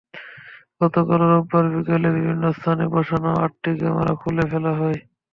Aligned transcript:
গতকাল 0.81 1.21
রোববার 1.31 1.65
বিকেলে 1.73 2.09
বিভিন্ন 2.17 2.43
স্থানে 2.57 2.83
বসানো 2.93 3.29
আটটি 3.43 3.71
ক্যামেরা 3.79 4.13
খুলে 4.21 4.43
ফেলা 4.51 4.71
হয়। 4.79 4.99